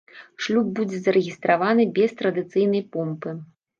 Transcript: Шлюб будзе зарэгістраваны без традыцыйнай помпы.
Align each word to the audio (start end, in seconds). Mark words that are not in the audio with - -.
Шлюб 0.43 0.69
будзе 0.79 1.01
зарэгістраваны 1.01 1.87
без 1.99 2.17
традыцыйнай 2.23 2.83
помпы. 2.97 3.37